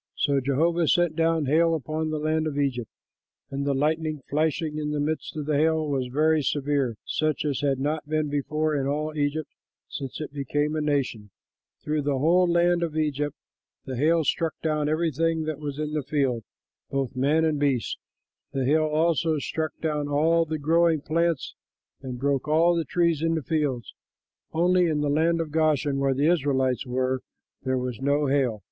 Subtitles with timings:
[0.16, 2.90] '"So Jehovah sent down hail upon the land of Egypt,
[3.50, 7.60] and the lightning flashing in the midst of the hail was very severe, such as
[7.60, 9.50] had not been before in all Egypt
[9.86, 11.28] since it became a nation.
[11.84, 13.36] Through the whole land of Egypt
[13.84, 16.42] the hail struck down everything that was in the field,
[16.90, 17.98] both man and beast.
[18.52, 21.54] The hail also struck down all the growing plants
[22.00, 23.92] and broke all the trees in the fields.
[24.52, 27.20] Only in the land of Goshen, where the Israelites were,
[27.64, 28.62] there was no hail.